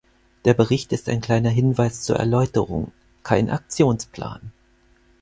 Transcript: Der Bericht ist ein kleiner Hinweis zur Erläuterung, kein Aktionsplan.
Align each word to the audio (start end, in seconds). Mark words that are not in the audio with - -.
Der 0.45 0.55
Bericht 0.55 0.91
ist 0.93 1.07
ein 1.09 1.21
kleiner 1.21 1.51
Hinweis 1.51 2.01
zur 2.01 2.15
Erläuterung, 2.15 2.91
kein 3.21 3.51
Aktionsplan. 3.51 4.51